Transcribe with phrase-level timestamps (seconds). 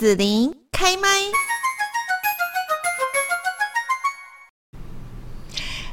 [0.00, 1.59] 子琳开麦。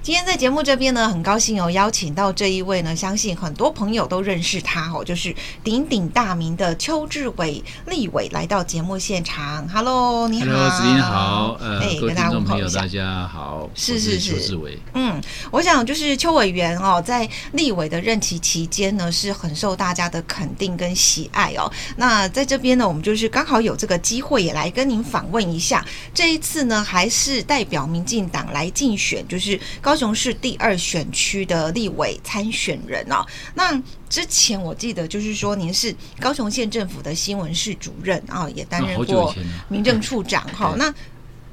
[0.07, 5.35] 今天在节目这边呢，很高兴有邀请到这一位呢，相信很多朋友都认识他哦，就是
[5.65, 9.67] 鼎鼎大名的邱志伟立委来到节目现场。
[9.67, 14.79] Hello，你好，Hello，子琳好，呃，哎，各位听众朋友大家好，是是是，邱志伟。
[14.93, 15.21] 嗯，
[15.51, 21.69] 我想就是邱委员哦，在立委的任期期间呢，是很受大家的肯定跟喜爱哦。
[21.97, 25.85] 那在这边呢，我们就是刚好有这个机会也来跟您访问一下。
[26.13, 29.96] 这一次呢，还是代表民进党来竞选，就是高。
[29.97, 33.73] 高雄市第二选区的立委参选人哦，那
[34.07, 39.33] 之前我记得就是说您是高雄县政府的新闻室主任啊，也担任过
[39.67, 40.75] 民政处长哈。
[40.77, 40.87] 那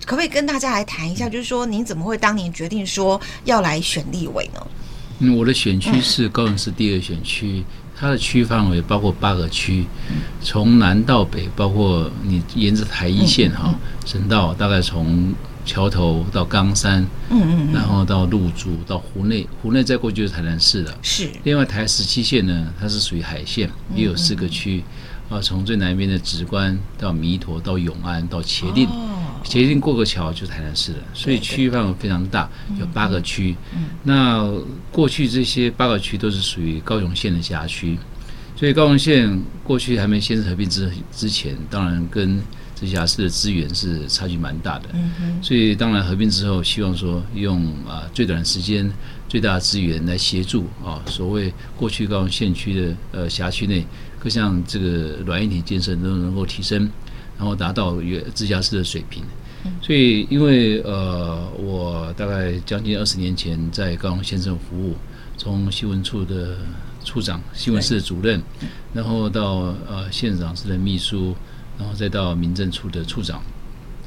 [0.04, 4.66] 可不可以跟大家来谈一下，就是说您怎么会当年决定说要来选立委呢？
[5.20, 7.64] 嗯，我的选区是高雄市第二选区，
[7.96, 9.86] 它的区范围包括八个区，
[10.42, 13.74] 从南到北，包括你沿着台一线哈，
[14.04, 15.32] 省道大概从。
[15.64, 20.94] 桥头到冈山，嗯嗯，然后到路竹到湖内，湖内再过去就是台南市了。
[21.02, 21.28] 是。
[21.42, 24.84] 另外台十七线呢，它是属于海线，也有四个区，
[25.30, 28.86] 啊，从最南边的梓官到弥陀到永安到茄萣，
[29.42, 30.98] 茄萣过个桥就是台南市了。
[31.14, 33.56] 所以区域范围非常大，有八个区。
[34.02, 34.52] 那
[34.92, 37.98] 过去这些八个区都是属于高雄县的辖区，
[38.54, 42.38] 所以高雄县过去还没县市合并之之前，当然跟
[42.74, 44.88] 直辖市的资源是差距蛮大的，
[45.40, 48.90] 所以当然合并之后，希望说用啊最短时间、
[49.28, 53.86] 最大的资源来协助啊，所谓过去高雄县区的呃辖区内
[54.18, 56.90] 各项这个软硬体建设都能够提升，
[57.38, 59.22] 然后达到原直辖市的水平。
[59.80, 64.96] 所以因为呃我大概将近二十年前在高雄县政府服务，
[65.38, 66.58] 从新闻处的
[67.04, 68.42] 处长、新闻室的主任，
[68.92, 71.36] 然后到呃县长室的秘书。
[71.78, 73.42] 然后再到民政处的处长，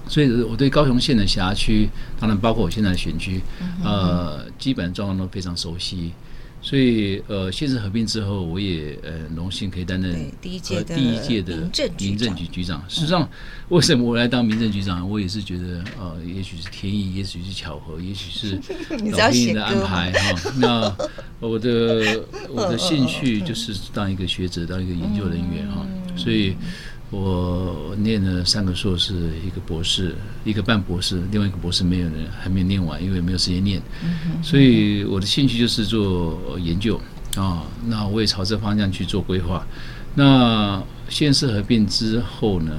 [0.08, 3.42] 所以我对高雄县的辖区，当然包括我现在的选区，
[3.84, 6.12] 呃，基本状况都非常熟悉。
[6.60, 11.70] 所以呃，县市合并之后，我也呃荣幸可以担任第一届的第一届的
[12.00, 12.84] 民政局局长。
[12.90, 13.30] 事实际上，
[13.70, 15.08] 为什么我来当民政局长？
[15.08, 18.60] 我也是觉得呃，也许是天意，也许是巧合，也许是
[19.12, 20.52] 老天爷的安排哈。
[20.58, 20.98] 那
[21.40, 25.86] 我的我的兴趣就是当一个学者，当一个研究人员哈，
[26.18, 26.56] 所以。
[27.10, 29.14] 我念了三个硕士，
[29.46, 30.14] 一个博士，
[30.44, 33.82] 一个半博士，另外一个博士没有人还没有念完，因为没有时间念。
[34.44, 37.00] 所以我的兴趣就是做研究
[37.38, 37.64] 啊。
[37.86, 39.66] 那我也朝这方向去做规划。
[40.16, 42.78] 那县市合并之后呢，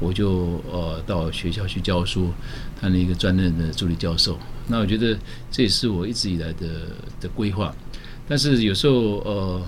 [0.00, 2.32] 我就呃到学校去教书，
[2.80, 4.38] 当了一个专任的助理教授。
[4.68, 5.14] 那我觉得
[5.50, 6.66] 这也是我一直以来的
[7.20, 7.74] 的规划。
[8.26, 9.62] 但是有时候呃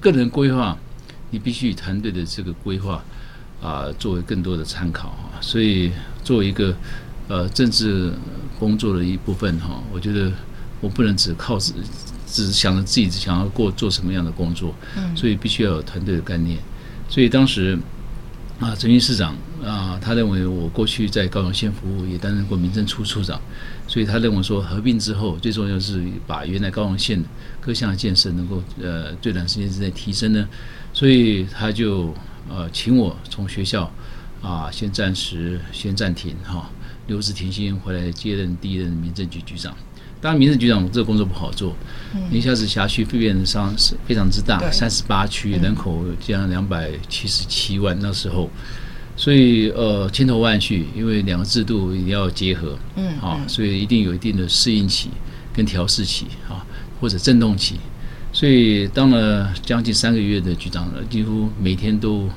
[0.00, 0.74] 个人规划，
[1.30, 3.04] 你必须以团队的这个规划。
[3.62, 5.92] 啊，作为更多的参考哈，所以
[6.24, 6.74] 作为一个
[7.28, 8.12] 呃政治
[8.58, 10.32] 工作的一部分哈，我觉得
[10.80, 11.72] 我不能只靠只
[12.26, 16.58] 只想着自己想要过做什么样的工作，嗯所以必须要有团队的概念。
[17.08, 17.78] 所以当时
[18.58, 23.40] 啊，陈云市长啊，他认为我过去在高雄县服务，也担任过民政处处长，
[23.86, 27.22] 所以他认为说合并之后，最重要是把原来高雄县
[27.60, 30.48] 各项的建设能够呃最短时间之内提升呢，
[30.92, 32.12] 所以他就。
[32.48, 33.90] 呃，请我从学校
[34.42, 36.70] 啊，先暂时先暂停哈，
[37.06, 39.74] 留职停薪回来接任第一任民政局局长。
[40.20, 41.74] 当然，民政局长这个工作不好做，
[42.30, 48.48] 一下子辖区变得上是非常之大，三十八区人口将两百七十七万那时候，
[49.16, 55.10] 所以呃千头万绪，因为两个制度一定要结合，嗯，啊，所以一定有一定的适应期
[55.52, 56.64] 跟调试期啊，
[57.00, 57.80] 或者震动期。
[58.32, 62.28] 所以当了将近三个月的局长了，几乎每天都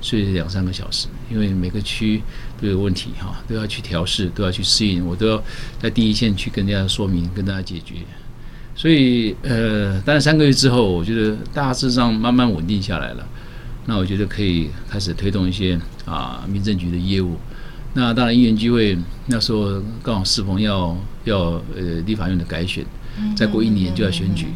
[0.00, 2.22] 睡两三个小时，因为每个区
[2.60, 5.42] 都有问题哈，都要去调试，都要去适应，我都要
[5.80, 7.96] 在第一线去跟大家说明，跟大家解决。
[8.76, 13.28] 所以呃，当然三个月之后，我觉得大致上慢慢稳定下来了。
[13.86, 17.36] 那我觉得可以开始推动一些啊民政局的业务。
[17.92, 18.96] 那当然因缘机会，
[19.26, 22.86] 那时候刚好适逢要要呃立法院的改选，
[23.36, 24.46] 再过一年就要选举。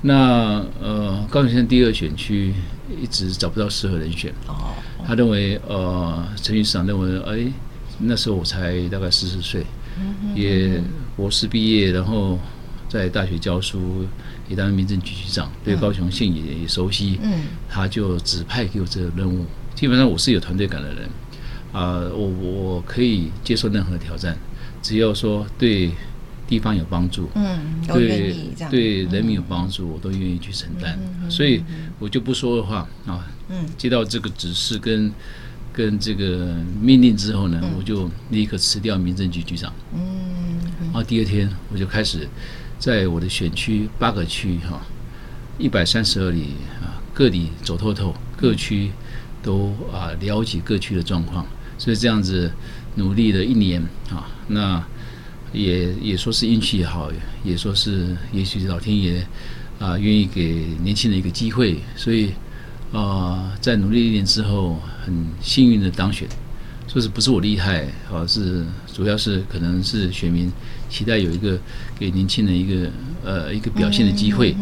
[0.00, 2.54] 那呃，高雄县第二选区
[3.02, 4.32] 一直找不到适合人选。
[4.46, 4.74] 哦。
[5.04, 7.52] 他认为呃，陈云市长认为，哎，
[7.98, 9.66] 那时候我才大概四十岁，
[10.36, 10.80] 也
[11.16, 12.38] 博士毕业，然后
[12.88, 14.06] 在大学教书，
[14.48, 17.18] 也当民政局局长，对高雄县也也熟悉。
[17.20, 17.42] 嗯。
[17.68, 19.44] 他就指派给我这个任务。
[19.74, 21.08] 基本上我是有团队感的人，
[21.72, 24.36] 啊，我我可以接受任何的挑战，
[24.80, 25.90] 只要说对。
[26.48, 28.34] 地方有帮助，嗯，对
[28.70, 30.98] 对，人民有帮助，我都愿意去承担，
[31.30, 31.62] 所以
[31.98, 35.12] 我就不说的话啊，嗯，接到这个指示跟
[35.74, 39.70] 跟这个命令之后呢，我就立刻辞掉民政局局长。
[39.94, 42.26] 嗯，然后第二天我就开始
[42.78, 44.80] 在我的选区八个区哈，
[45.58, 48.90] 一百三十二里啊，各里走透透，各区
[49.42, 51.46] 都啊了解各区的状况。
[51.76, 52.50] 所以这样子
[52.96, 53.80] 努力了一年
[54.10, 54.82] 啊，那
[55.52, 57.10] 也也说是运气好，
[57.44, 59.26] 也说是也许老天爷
[59.78, 62.32] 啊愿意给年轻人一个机会，所以。
[62.90, 66.26] 啊、呃，在努力一年之后，很幸运的当选，
[66.90, 68.64] 说是不是我厉害，而、啊、是
[68.94, 70.50] 主要是可能是选民
[70.88, 71.58] 期待有一个
[71.98, 72.90] 给年轻人一个
[73.22, 74.56] 呃一个表现的机会，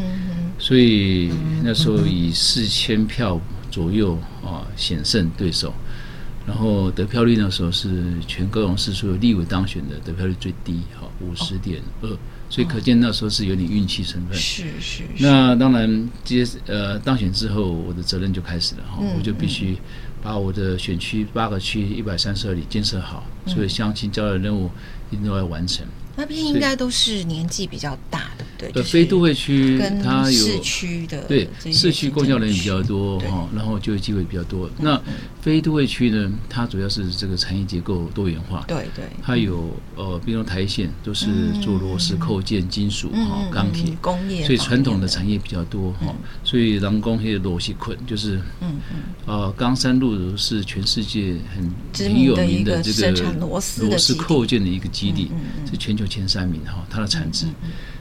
[0.58, 1.30] 所以
[1.62, 3.40] 那时候以四千票
[3.70, 5.72] 左右啊险胜对手，
[6.46, 12.08] 然后得票率那时候是全高雄市所有立委当选的得票率最低，哈五十点二。
[12.48, 14.38] 所以可见那时候是有点运气成分。
[14.38, 15.02] 是是。
[15.18, 19.76] 那当然接呃当选之后，我的责任就开始了哈，我就必须
[20.22, 24.70] 把我的选区八个区一百三十二里建设好，所以相亲交代任务
[25.10, 25.84] 一定都要完成。
[26.14, 28.70] 那边应该都是年纪比较大的，对。
[28.74, 34.68] 呃，非都会区它有市区的，对，市区公交人员比较多哈，然后就业机会比较多。
[34.78, 35.00] 那
[35.40, 39.04] 非都会区呢，它主要是这个产业结构多元化，对对。
[39.22, 41.26] 它有呃，比如台线都是
[41.60, 46.14] 做螺丝、扣件、金属哈、钢铁工业，所以传统的产业比较多哈。
[46.42, 55.30] 所以人工那个螺丝捆就是，嗯嗯，呃，冈山路是全世界很很有名的这个螺丝扣件的一个基地，
[55.70, 56.04] 是全球。
[56.06, 57.46] 前三名哈，它的产值，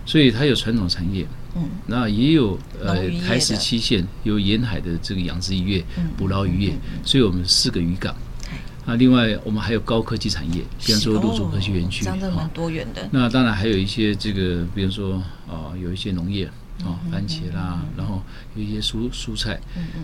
[0.06, 1.26] 所以它有传统产业，
[1.56, 5.86] 嗯，那也有呃台石七县有沿海的这个养殖渔业、
[6.16, 6.74] 捕捞渔业，
[7.04, 8.16] 所以我们四个渔港，
[8.86, 13.10] 那，另外我们还有高科技产业，比方说陆竹科学园区，真的蛮多元的。
[13.12, 15.16] 那当然还有一些这个，比如说
[15.48, 16.46] 啊，有一些农业
[16.84, 18.22] 啊，番茄啦，然后
[18.56, 19.60] 有一些蔬蔬菜，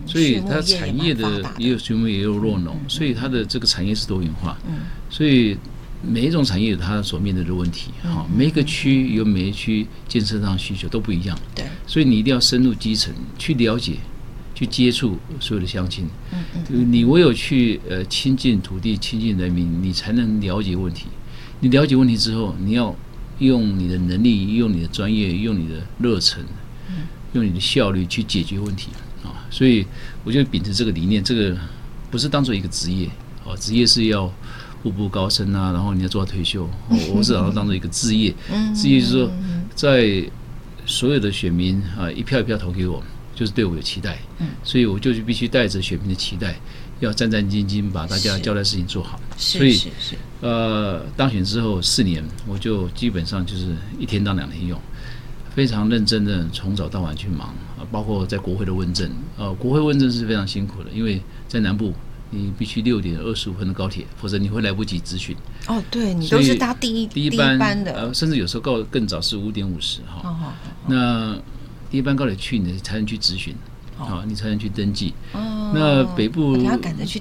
[0.07, 4.79] 所以它产业的也有畜牧也有弱农，所以它的这个产业是多元化，嗯，
[5.11, 5.55] 所以。
[6.03, 13.97] 每一种产业有它所面对的问题，哈，每一个区有每一区建设上需求都不一样，对，所以你一定要深入基层去了解，
[14.55, 16.39] 去接触所有的乡亲，嗯
[16.69, 21.05] 嗯，你唯有去呃亲近土地、亲近人民，你才能了解问题。
[21.59, 22.95] 你了解问题之后，你要
[23.37, 26.43] 用你的能力、用你的专业、用你的热忱、
[27.33, 28.89] 用你的效率去解决问题
[29.23, 29.45] 啊。
[29.51, 29.85] 所以，
[30.23, 31.55] 我就秉持这个理念，这个
[32.09, 33.07] 不是当做一个职业，
[33.45, 34.33] 哦，职业是要。
[34.83, 36.67] 步步高升啊，然后你要做到退休，
[37.13, 38.33] 我是把它当做一个置业，
[38.75, 39.31] 职业就是说，
[39.75, 40.23] 在
[40.85, 43.03] 所有的选民啊一票一票投给我，
[43.35, 44.19] 就是对我有期待，
[44.63, 46.59] 所以我就必须带着选民的期待，
[46.99, 49.19] 要战战兢兢把大家交代事情做好。
[49.37, 49.79] 所以，
[50.41, 54.79] 呃，当选之后四年，我就基本上就是一天当两天用，
[55.53, 61.93] 非常认真的从早到晚去忙啊，包括在国会的问政，呃，国会问政是非常辛苦的，因为在南部。
[62.31, 65.35] 你必须六点二十五分的高铁，否则你会来不及咨询。
[65.67, 70.21] 哦，对，你都是搭第一第一班的，呃，甚至有时候告更早是五点五十哈。
[70.23, 70.53] 哦，
[70.87, 71.37] 那
[71.89, 73.53] 第一班高铁去，你才能去咨询，
[73.97, 75.13] 好，你才能去登记。
[75.33, 76.53] 哦，那北部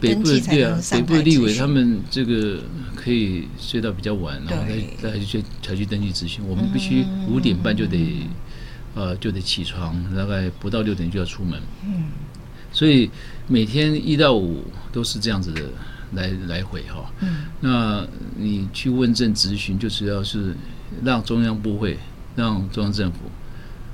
[0.00, 2.60] 北部对啊，北部的立委他们这个
[2.94, 4.64] 可以睡到比较晚，然后
[5.02, 6.44] 再再去才去登记咨询。
[6.46, 8.26] 我们必须五点半就得
[8.94, 11.60] 呃就得起床，大概不到六点就要出门。
[11.84, 12.04] 嗯。
[12.72, 13.10] 所以
[13.50, 14.62] 每天一到五
[14.92, 15.60] 都是这样子的
[16.12, 18.06] 来来回哈，嗯，那
[18.36, 20.54] 你去问政咨询，就主要是
[21.04, 21.98] 让中央部会、
[22.36, 23.18] 让中央政府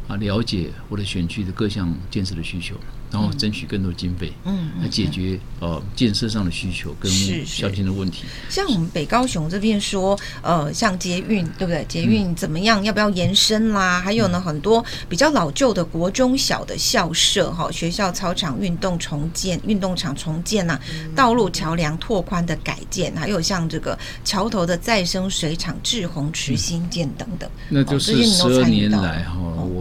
[0.09, 2.77] 啊了解我的选区的各项建设的需求。
[3.11, 7.11] 然后争取更多经费，嗯，来解决呃建设上的需求跟
[7.47, 8.25] 小心的问题。
[8.51, 11.85] 像我们北高雄这边说，呃，像捷运对不对？
[11.89, 12.83] 捷运怎么样？
[12.85, 14.01] 要不要延伸啦？
[14.01, 20.79] 还有呢，很多比较老旧的国中小的校舍哈，学校操场、运动重建、运动场重建呐，
[21.15, 27.49] 道路桥梁拓宽的改建，还有像这个桥头的再生水厂、滞洪池新建等等。
[27.69, 29.76] 那就是十二年来哈，我。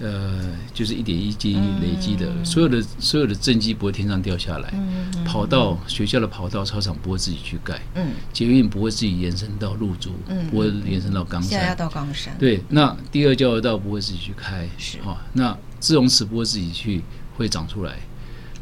[0.00, 0.40] 呃，
[0.72, 14.98] 就是一点一滴累积的，嗯、所有的所有的政绩不会天上掉下来，嗯嗯、跑道学校的跑道操场不会自己去盖，嗯，捷运不会自己延伸到路竹，嗯，不会延伸到冈山，到冈山，对，那第二交流道不会自己去开，是。
[14.98, 17.02] 啊、哦，那滞洪池不会自己去
[17.36, 17.96] 会长出来，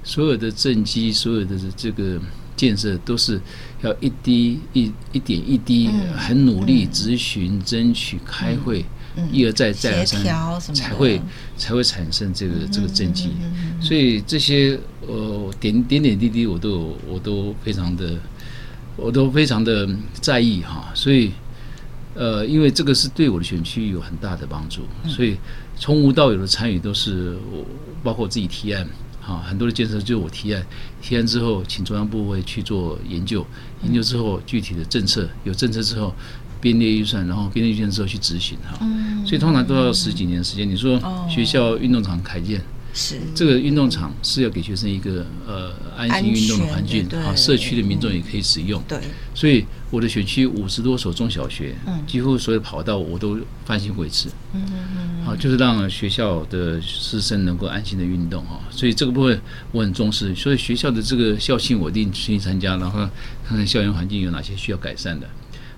[0.02, 2.18] 所有的政绩，所有的这个
[2.56, 3.38] 建设都是
[3.86, 8.80] 要一滴一一点一滴，很努力质询、争取、开会。
[8.80, 8.86] 嗯
[9.32, 11.18] 一而再，再而三，才会
[11.56, 13.30] 才会产生这个这个政绩。
[13.80, 18.18] 所以这些呃点点点滴滴，我都有我都非常的，
[18.94, 19.88] 我都非常的
[20.20, 20.92] 在意哈。
[20.94, 21.32] 所以
[22.14, 25.38] 呃，因为这个是对我的选区有很大的帮助，所以
[25.78, 27.64] 从无到有的参与都是我
[28.02, 28.86] 包括我自己提案，
[29.26, 30.64] 哈，很多的建设就是我提案，
[31.02, 33.44] 提案之后请中央部委去做研究，
[33.82, 36.14] 研究之后具体的政策有政策之后
[36.60, 38.78] 编列预算，然后编列预算之后去执行哈，
[39.26, 40.68] 所以通常都要十几年时间。
[40.68, 42.62] 你说学校运动场开建。
[42.96, 48.82] 是这个运动场是要给学生一个呃安心运动的环境，啊，社区的民众也可以使用。
[48.88, 48.98] 对，
[49.34, 54.30] 所以我的选区五十多所中小学，嗯，几乎所有跑道我都翻新维持。
[54.54, 58.58] 嗯嗯嗯，好，就是让学校的师生能够安心的运动哈。
[58.70, 59.38] 所以这个部分
[59.72, 63.00] 我很重视，所以学校的这个校庆我一定去参加，然后
[63.46, 65.28] 看看校园环境有哪些需要改善的。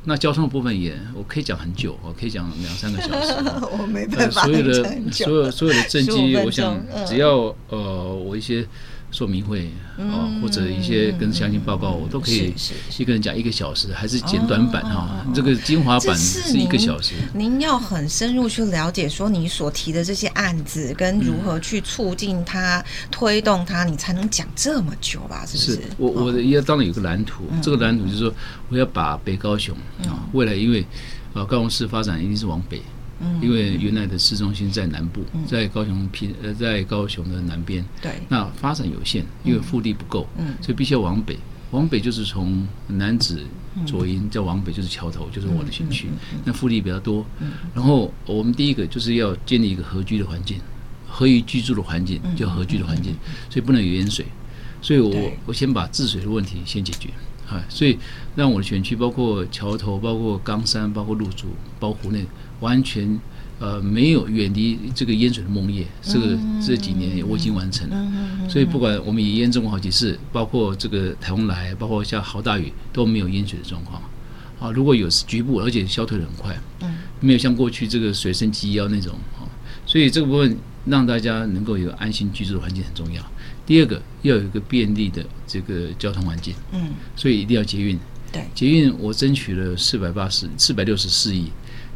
[0.05, 3.35] 那交通的部分也，我可以讲很久，我可以讲两三个小时。
[3.79, 4.49] 我没办法、呃。
[4.49, 8.67] 所有的所有所有的政绩，我想只要呃我一些。
[9.11, 12.53] 说明会啊，或者一些跟详细报告，我都可以
[12.99, 15.25] 一个人讲一个小时，还是简短版哈。
[15.35, 17.15] 这个精华版是一个小时。
[17.33, 25.45] 您要很深入去了解，说你所提的这些案子跟如何去促进它、推动它，你才能讲这么久吧？
[25.47, 25.81] 是不是？
[25.97, 28.35] 我我的要当然有个蓝图，这个蓝图就是说，
[28.69, 29.75] 我要把北高雄
[30.07, 30.85] 啊，未来因为
[31.33, 32.83] 啊高雄市发展一定是往北。
[33.43, 41.37] 因为原来的市中心在南部，在高雄平呃，在高雄的南边，对，那发展有限，因为腹地不够，嗯，所以必须要往北，
[41.73, 43.43] 往北就是从南子
[43.87, 46.09] 左营再往北就是桥头，就是我的选区，
[46.45, 47.27] 那腹地比较多，
[47.75, 50.59] 然后我们第一个就是要建立一个合居的环境，
[51.07, 53.15] 合于居住的环境，叫合居的环境，
[53.51, 54.25] 所以不能有淹水，
[54.81, 57.11] 所以我我先把治水的问题先解决。
[57.49, 57.99] 啊，所以
[58.37, 61.47] 让我的选区包括桥头、包括冈山、包括鹿竹、
[61.81, 62.23] 包括湖内，
[62.61, 63.19] 完全
[63.59, 65.85] 呃没有远离这个淹水的梦魇。
[66.03, 74.03] 这个这几年我已经完成了，所以不管我们也验证过好几次，包括这个台风来，包括下好大雨都没有淹水的状况。
[74.61, 76.61] 啊，如果有局部，而且消退的很快，
[77.21, 79.47] 没有像过去这个水深及腰那种啊。
[79.87, 83.25] 所以这个部分让大家能够有安心居住的环境很重要。
[83.65, 87.97] 第二个要有一个便利的这个交通环境，嗯，所以一定要捷运。
[88.33, 91.47] 对，捷运我争取了四百八十四百六十四亿，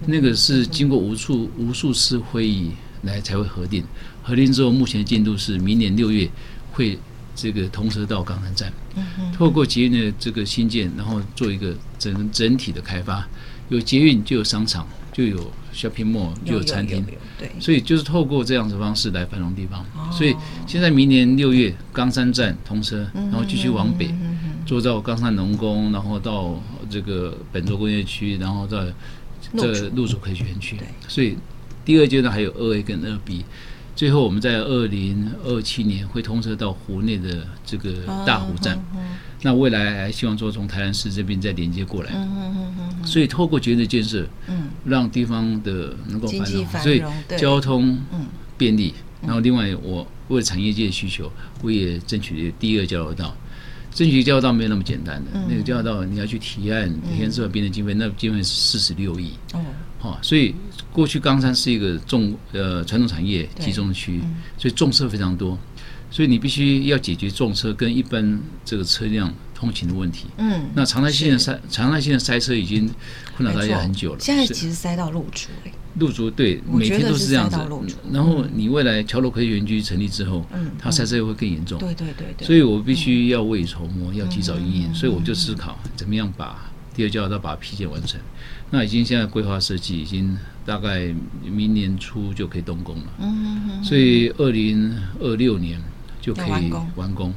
[0.06, 2.70] 那个是经过无数无数次会议
[3.02, 3.84] 来才会核定，
[4.22, 6.28] 核定之后目前的进度是明年六月
[6.72, 6.98] 会
[7.34, 8.72] 这个通车到冈山站。
[9.32, 13.26] 透过捷运的这个新建，然后做一个整整体的开发，
[13.68, 17.04] 有捷运就有商场，就有 shopping mall，就有餐厅。
[17.38, 19.84] 对，所以就是透过这样的方式来繁荣地方。
[20.12, 20.34] 所以
[20.66, 24.14] 现在明年六月冈山站通车，然后继续往北，
[24.66, 28.84] 坐到冈山农工，然后到这个本州工业区，然后到
[29.56, 30.76] 这个路竹科学园区。
[31.08, 31.36] 所以
[31.84, 33.44] 第二阶段还有二 A 跟二 B，
[33.96, 37.92] 最后我们在二零二七年会通车到湖内的这个
[38.26, 38.82] 大湖站。
[39.44, 42.12] 那未来还希望说从台南市这边再连接过来。
[43.04, 47.02] 所以透过捷运的建设，嗯让地方的能够繁荣，所以
[47.36, 47.98] 交通
[48.56, 48.94] 便利。
[49.20, 51.30] 然后另外，我为了产业界的需求，
[51.62, 53.36] 我也争取了第二个交流道。
[53.94, 59.32] 争取交流道没有那么简单的，那个交流道你要去提案，提案之后编的经费，那经费是四十六亿。
[59.52, 59.60] 哦，
[59.98, 60.54] 好，所以
[60.92, 64.20] 过去冈山是一个重呃传统产业集中区，
[64.56, 65.58] 所以重车非常多，
[66.10, 69.32] 所以你必须要解决重车跟一般这个车辆。
[69.62, 72.90] 通勤的问题，嗯，那常态性的塞，常态性的塞车已经
[73.36, 74.18] 困扰大家很久了。
[74.18, 75.50] 现在其实塞到路竹，
[76.00, 77.56] 路竹对，每天都是这样子。
[78.10, 81.78] 然后你未来桥头科学园区成立之后，嗯，它塞车又会更严重。
[81.78, 82.44] 对对对对。
[82.44, 84.92] 所以我必须要未雨绸缪，要及早应应。
[84.92, 88.20] 所以我就思考怎么样把第二交流道把它批建完成。
[88.70, 91.14] 那已经现在规划设计，已经大概
[91.44, 93.04] 明年初就可以动工了。
[93.20, 93.84] 嗯嗯。
[93.84, 95.80] 所以二零二六年
[96.20, 97.32] 就可以完工。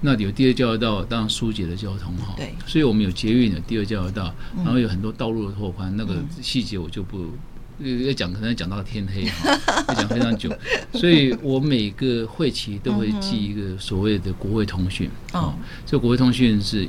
[0.00, 2.34] 那有第二交流道，当然疏解了交通哈。
[2.36, 2.54] 对。
[2.66, 7.32] 所以我们有捷运的第二交流道，然后有很多道路的拓宽，那个细节我就不
[7.80, 10.50] 要讲，可能讲到天黑哈， 要讲非常久。
[10.94, 15.10] 所以我每个会期都会寄一个所谓的国会通讯。
[15.32, 15.54] 啊。
[15.84, 16.86] 这国会通讯是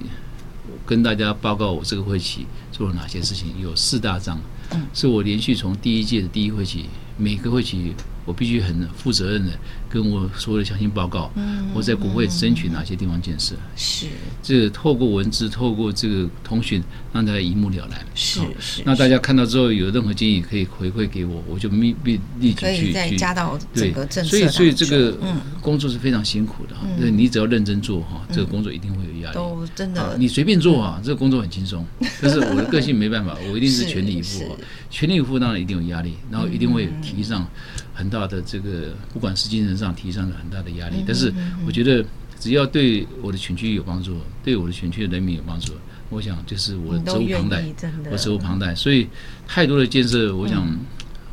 [0.85, 4.39] 跟大家报告我这个会期做了哪些事情，有四大章。
[4.71, 4.85] 嗯。
[4.93, 6.85] 是我连续从第一届的第一会期，
[7.19, 7.93] 每个会期。
[8.25, 9.51] 我必须很负责任的
[9.89, 11.31] 跟我所有的详细报告，
[11.73, 14.05] 我在国会争取哪些地方建设，是
[14.43, 17.99] 这个透过文字，透过这个通讯，让大家一目了然。
[18.13, 24.29] 是是，那大家看到之后有任何建议可以回馈给我，我就立立立即去去加到整个政策。
[24.29, 25.17] 所以所以这个
[25.59, 29.33] 工作是非常辛苦的哈，那你只要认真做哈，这个工作一定会有压力。
[29.33, 31.83] 都真的，你随便做啊，这个工作很轻松。
[32.21, 34.55] 但是我的个性没办法，我一定是全力以赴。
[34.91, 37.47] 全力以赴当然一定有压力，然后一定会提上。
[37.93, 41.33] 很大的这个，不管是精神上提上了很大的压力，但是
[41.65, 42.05] 我觉得
[42.39, 45.73] 只要对我的选区有帮助，对我的选区的人民有帮助，
[46.09, 47.61] 我想就是我责无旁贷，
[48.09, 48.73] 我责无旁贷。
[48.73, 49.05] 所以
[49.45, 50.65] 太多的建设，我想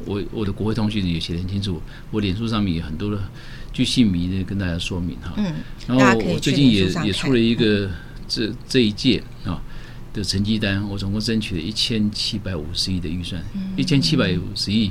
[0.05, 1.81] 我我的国会通讯也写得很清楚，
[2.11, 3.23] 我脸书上面有很多的
[3.73, 5.35] 巨细迷的跟大家说明哈。
[5.37, 5.55] 嗯，
[5.87, 7.89] 然后我最近也也出了一个
[8.27, 9.63] 这这一届啊
[10.13, 13.41] 的成绩单，我总共争取了一千七百五十亿的预算，
[13.77, 14.91] 一千七百五十亿，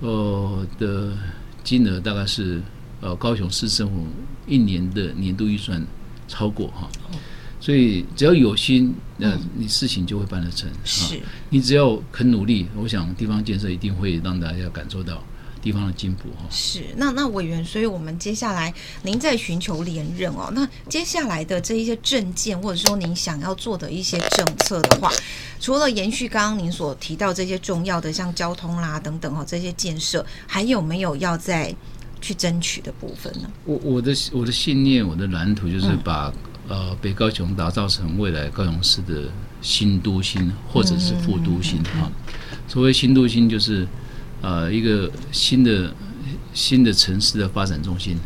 [0.00, 1.16] 呃的
[1.64, 2.60] 金额大概是
[3.00, 4.06] 呃高雄市政府
[4.46, 5.84] 一年的年度预算
[6.28, 6.88] 超过哈。
[7.58, 10.70] 所以只要有心，那你事情就会办得成。
[10.84, 11.18] 是，
[11.50, 15.24] 你只要肯努力，我想地方建设一定会让大家感受到
[15.62, 16.46] 地方的进步哈。
[16.50, 18.72] 是，那那委员，所以我们接下来
[19.02, 25.10] 您在寻求连任哦，那接下来的这一些政见，或者说您想要做的一些政策的话，
[25.60, 31.74] 除了延续刚刚您所提到这些重要的像交通啦等等哦这些建设，还有没有要再
[32.20, 33.50] 去争取的部分呢？
[33.64, 36.34] 我我的我的信念，我的蓝图就是把、嗯。
[36.68, 39.30] 呃，北高雄打造成未来高雄市的
[39.62, 42.10] 新都心，或者是副都心啊。
[42.66, 43.86] 所谓新都心，就是
[44.42, 45.94] 呃一个新的
[46.52, 48.16] 新的城市的发展中心。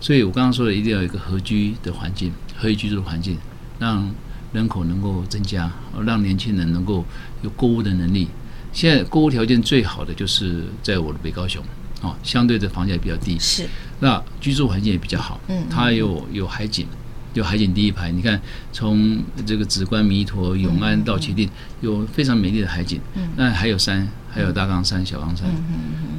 [0.00, 3.38] 所以我刚刚说的，一定要有一个合居的环境，合宜居住的环境，
[3.78, 4.08] 让
[4.52, 5.70] 人口能够增加，
[6.04, 7.04] 让年轻人能够
[7.42, 8.28] 有购物的能力。
[8.72, 11.64] 现在购物条件最好的就是在我的北高雄
[12.02, 13.66] 啊，相对的房价也比较低，是
[14.00, 16.86] 那居住环境也比较好，嗯，它有有海景。
[17.32, 18.40] 有海景第一排，你看
[18.72, 23.00] 从这个紫观弥陀、永安到旗津，有非常美丽的海景。
[23.16, 25.48] 嗯那还有山，还有大冈山、小冈山。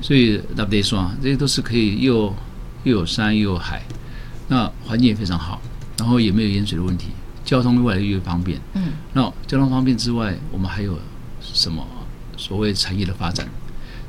[0.02, 2.34] 所以那得说，这些都是可以又
[2.86, 3.84] 又有山又有海，
[4.48, 5.62] 那环境也非常好，
[5.98, 7.08] 然后也没有淹水的问题，
[7.44, 8.60] 交通越来越方便。
[8.74, 10.98] 嗯，那交通方便之外，我们还有
[11.42, 11.86] 什么
[12.38, 13.48] 所谓产业的发展？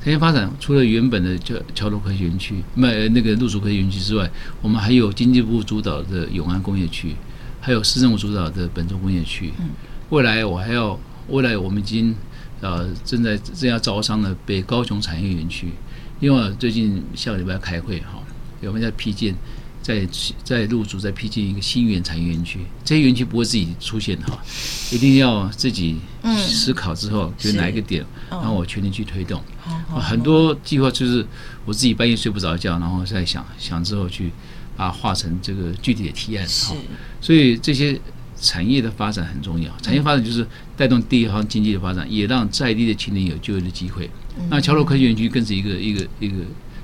[0.03, 4.31] 产业发展除了原本的桥桥头科学园区、卖那个路竹科学园区之外，
[4.63, 7.17] 我们还有经济部主导的永安工业区，
[7.61, 9.53] 还有市政府主导的本州工业区。
[9.59, 9.71] 嗯
[10.11, 10.97] 未来我还要，
[11.27, 12.15] 未来我们已经
[12.61, 15.73] 呃正在正要招商的北高雄产业园区，
[16.21, 18.23] 因为最近下个礼拜要开会哈，
[18.63, 19.35] 我们在批建。
[19.83, 20.05] 在
[20.43, 24.37] 在入驻，在批建一个新园产业园区，这些园区不会自己出现哈，
[24.91, 25.97] 一定要自己
[26.37, 29.41] 思考之后，觉得哪一个点，然后我全力去推动。
[29.95, 31.25] 很多计划就是
[31.65, 34.33] 我自己半夜睡不着觉，然后再想想之后去
[34.77, 36.75] 把它化成这个具体的提案哈。
[37.21, 37.97] 所以这些
[38.47, 44.09] 产业的发展很重要，产业发展就是带动地方经济的发展，也让在地的青年有就业的机会。
[44.49, 46.37] 那桥头科学园区更是一个一个一个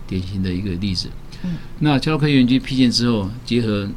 [0.09, 1.09] 典型的一个例子。
[1.45, 3.89] 嗯，那桥头科学园区批建之后，结合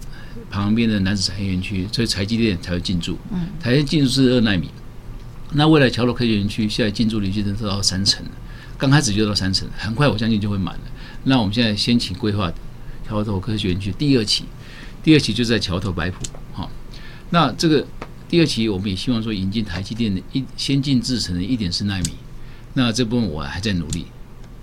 [0.51, 3.17] 旁边的南子产业园区，所以台积电才会进驻。
[3.32, 4.69] 嗯，台积电进驻是二纳米。
[5.54, 8.23] 那未来桥头科学园区现在进驻率就能到三成，
[8.78, 10.82] 刚开始就到三成，很快我相信就会满了。
[11.23, 12.51] 那我们现在先请规划
[13.08, 14.43] 桥头科学园区第二期，
[15.04, 16.17] 第二期就在桥头白埔。
[16.51, 16.69] 好，
[17.36, 17.86] 那这个
[18.30, 22.12] 第二期我们也希望说引进台积电的一先进制程的一点四纳米。
[22.76, 24.06] 那这部分我还在努力。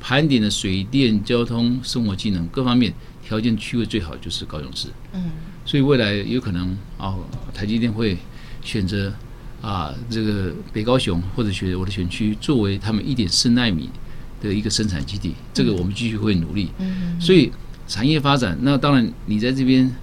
[0.00, 2.90] 盘点的水电、交通、生活机能各方面
[3.22, 5.30] 条件区位最好就是高雄市，嗯，
[5.66, 7.14] 所以未来有可能啊，
[7.52, 8.16] 台积电会
[8.64, 9.12] 选择
[9.60, 13.90] 啊这个北高雄或者选我的选区作为他们一点四纳米
[14.40, 17.52] 的一个生产基地，这个我们继续会努力，嗯，所以
[17.86, 19.94] 产业发展，那当然你在这边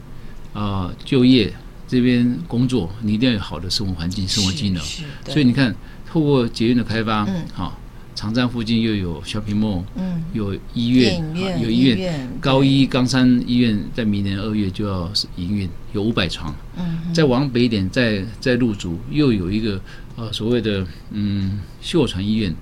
[0.53, 1.51] 啊就业
[1.89, 4.81] 这边工作，你一定要有好的生活环境、生活技能，
[5.27, 5.75] 所以你看
[6.07, 7.77] 透过捷运的开发，嗯，好。
[8.15, 16.53] 长站附近又有 shopping mall，嗯，有医院，院有医院，院高一冈山医院在明年二月就要营运，有五百床。
[16.77, 19.81] 嗯，再往北一点，再再入驻又有一个
[20.17, 22.53] 呃所谓的嗯秀传医院，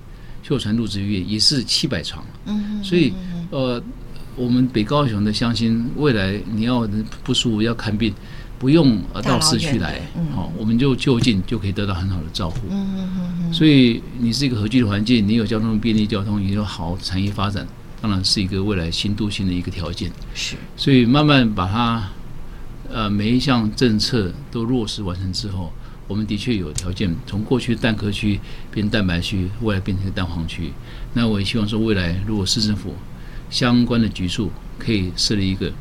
[0.44, 2.24] 秀传入职医院也是七百床。
[2.46, 3.12] 嗯，所以
[3.50, 3.82] 呃
[4.36, 6.88] 我们北高雄的乡亲未来你要
[7.24, 8.14] 不舒服要看病。
[8.60, 10.02] 不用呃到市区来，
[10.34, 12.58] 好，我们就就近就可以得到很好的照顾。
[12.72, 13.10] 嗯嗯
[13.44, 13.54] 嗯。
[13.54, 17.68] 所以你是一个合居的环境，你有交通便利，交通也有好产业发展，
[18.02, 20.12] 当然是一个未来新都心的一个条件。
[20.34, 20.56] 是。
[20.76, 22.10] 所以慢慢把它，
[22.92, 25.72] 呃，每一项政策都落实完成之后，
[26.08, 28.40] 我们的确有条件从过去蛋壳区
[28.72, 30.74] 变蛋白区，未来变成蛋黄区。
[31.14, 32.96] 那我也希望说，未来如果市政府
[33.52, 35.72] 相关的局处可以设立一个。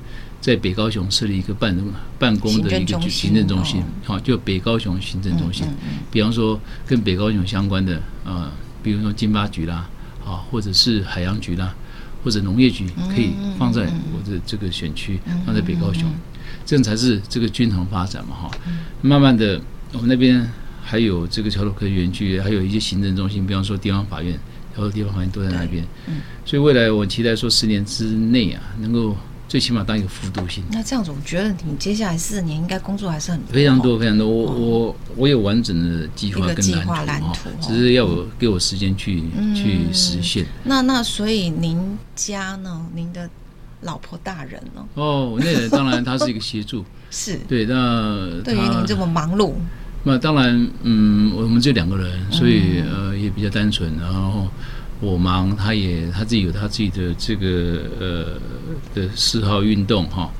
[0.46, 1.76] 在北高雄设立一个办
[2.20, 5.66] 办公的一个行政中心，好，就北高雄行政中心。
[6.08, 8.48] 比方说跟北高雄相关的，呃，
[8.80, 9.90] 比如说金发局啦，
[10.24, 11.74] 啊，或者是海洋局啦，
[12.22, 16.04] 或者农业局，可以放在我的这个选区，放在北高雄，
[16.64, 18.50] 这样才是这个均衡发展嘛，哈。
[19.02, 19.60] 慢慢的，
[19.94, 20.48] 我们那边
[20.80, 24.38] 还有这个桥头科学园区，还有一些行政中心，比方说地方法院，
[24.76, 25.84] 桥头地方法院都在那边。
[26.44, 29.16] 所以未来我期待说十年之内啊，能够。
[29.48, 30.64] 最起码当一个副都心。
[30.70, 33.52] 那这样子，我觉得你接下来四年应该工作还是很多。
[33.52, 34.28] 非常多，非常多。
[34.28, 39.22] 我我我有完整的计划跟蓝图，只是要我给我时间去
[39.54, 40.44] 去实现。
[40.64, 42.86] 那那所以您家呢？
[42.94, 43.28] 您的
[43.82, 44.84] 老婆大人呢？
[44.94, 47.66] 哦，我内人当然他是一个协助， 是对。
[47.66, 49.52] 那对于您这么忙碌，
[50.02, 53.96] 那当然，嗯，我们就两个人，所以、嗯、呃也比较单纯。
[53.98, 54.48] 然后
[55.00, 58.40] 我忙，他也他自己有他自己的这个呃
[58.94, 60.30] 的嗜好运动哈。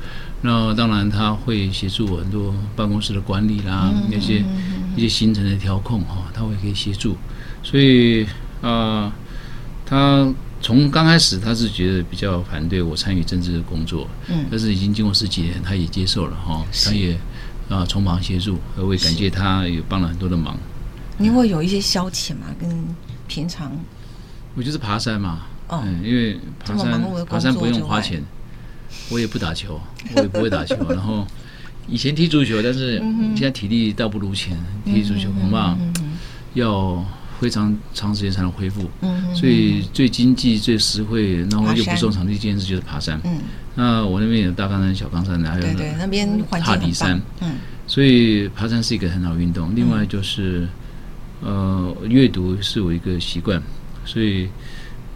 [0.43, 4.45] 那当然他会协助我很多办公室的管理啦，嗯、那些
[4.97, 7.17] 一些行程的调控哈，他会可以协助。
[7.63, 8.25] 所以
[8.63, 9.13] 啊、呃，
[9.85, 10.35] 他。
[10.63, 17.17] 从刚开始他是觉得比较反对我参与政治的工作，嗯，但是已经经过十几年，他也接受了哈，他也
[17.69, 20.59] 啊从旁协助，我也感谢他也帮了很多的忙。
[21.19, 22.47] 你会有一些消遣嘛？
[22.59, 22.69] 跟
[23.29, 23.71] 平常？
[24.57, 28.21] 我就是爬山嘛，哦、嗯，因为爬山爬山不用花钱，
[29.11, 29.81] 我也不打球，
[30.17, 31.25] 我也不会打球， 然后
[31.87, 32.99] 以前踢足球，但是
[33.35, 35.77] 现在体力倒不如前，踢足球恐怕
[36.55, 37.05] 要。
[37.39, 43.21] 非常长时间才能恢复，嗯，所以最经济、最实惠，然后又不受场地限制，就是爬山。
[43.25, 43.41] 嗯，
[43.75, 45.67] 那我那边有大冈山、小冈山，还有
[45.99, 47.21] 那边塔里山。
[47.43, 49.77] 嗯，所以爬山是一个很好运动。
[49.77, 50.67] 另外就是，
[51.43, 53.63] 呃，阅读是我一个习惯，
[54.07, 54.49] 所以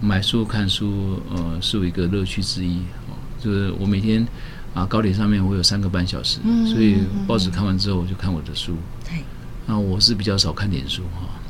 [0.03, 3.17] 买书、看书，呃，是我一个乐趣之一哦。
[3.39, 4.27] 就是我每天
[4.75, 8.77] 啊，高铁上面我有三个半小时，所以报纸看完之后，我就看我的书。
[9.09, 9.25] 对，
[9.67, 11.41] 那我是比较少看点书哈。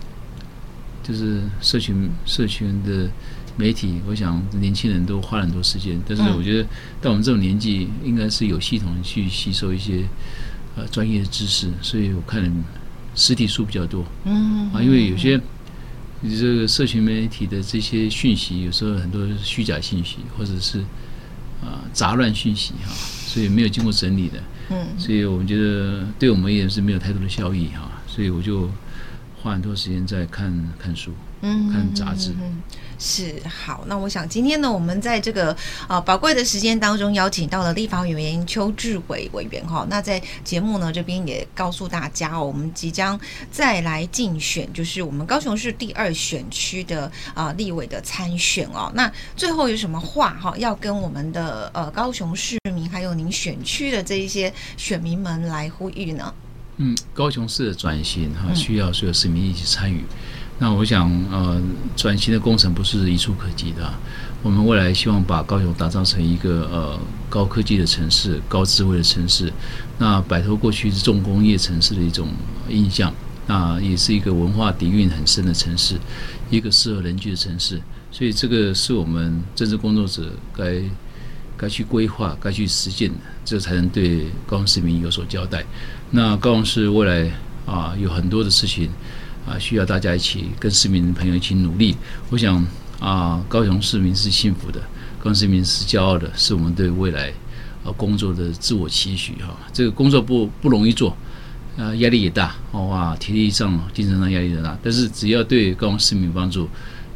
[1.03, 3.11] 就是社群社群的
[3.57, 6.69] 媒体，我想年轻人都花了很多时间，但是我觉得
[7.01, 10.05] 到我们这种年纪，应该是有系统的去吸收一些
[10.77, 12.53] 呃专业的知识，所以我看
[13.17, 14.05] 实体书比较多。
[14.25, 15.41] 嗯啊，因为有些
[16.29, 20.81] 这个社群媒体的这些讯息，有时候很多虚假信息，或者是
[21.63, 22.93] 啊杂乱讯息哈，
[23.27, 24.43] 所以没有经过整理的。
[24.71, 28.69] 嗯，所以我们觉得对我们也是没有太多的效益哈，所以我就。
[29.43, 32.63] 花很多时间在看看书，嗯，看杂志，嗯，
[32.99, 33.85] 是好。
[33.87, 35.57] 那我想今天呢，我们在这个
[35.89, 39.87] 啊宝贵的时间当中，邀请到了立法委员邱志伟委员哈。
[39.89, 43.19] 那在节目呢这边也告诉大家哦，我们即将
[43.51, 48.93] 再来竞选，就是我们高雄市第二选区的啊立委的参选哦。
[48.95, 56.35] 那最后有什么话哈，要跟我们的呃高雄市民，还有您选区的这一些选民们来呼吁呢？
[56.83, 60.01] 嗯，高雄市的转型哈，需要所有市民一起参与。
[60.01, 60.07] 嗯、
[60.61, 61.61] 那我想，呃，
[61.97, 63.93] 转型的工程不是一触可及的。
[64.43, 69.53] 我们未来希望把高雄打造成一个呃高科技的城市、高智慧的城市。
[69.99, 72.29] 那摆脱过去是重工业城市的一种
[72.69, 73.13] 印象，
[73.47, 75.99] 那也是一个文化底蕴很深的城市，
[76.51, 77.81] 一个适合人居的城市。
[78.13, 80.83] 所以，这个是我们政治工作者该。
[81.57, 85.63] 该去规划，该去实践的，这才能对高雄市民有所交代。
[86.11, 87.31] 那高雄市未来
[87.67, 88.89] 啊，有很多的事情
[89.51, 91.97] 啊，需要大家一起跟市民朋友一起努力。
[92.31, 92.65] 我想
[93.01, 94.81] 啊，高雄市民是幸福的，
[95.19, 97.33] 高雄市民是骄傲的，是我们对未来
[97.85, 99.59] 啊工作的自我期许哈。
[99.73, 101.17] 这个工作不不容易做，
[101.77, 104.79] 啊，压力也大，哇，体力上、精神上压力也大。
[104.83, 106.69] 但是只要对高雄市民帮助。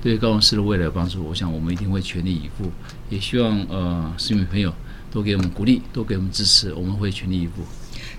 [0.02, 2.70] 对高雄市的未来帮助，我想我们一定会全力以赴。
[3.08, 4.70] 也希望呃市民朋友
[5.10, 7.62] 多给我们鼓励，多给我们支持，我们会全力以赴。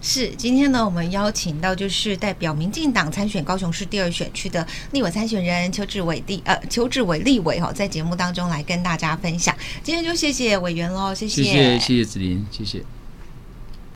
[0.08, 9.58] 是，今天呢，我们邀请到就是代表民进党参选高雄市第二选区的立委参选人邱志伟立呃邱志伟立委哈，在节目当中来跟大家分享。
[9.84, 12.84] 今天就谢谢委员喽，谢谢，谢谢谢谢子琳，谢谢。